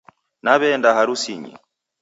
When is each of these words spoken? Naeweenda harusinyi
Naeweenda 0.43 0.89
harusinyi 0.97 1.53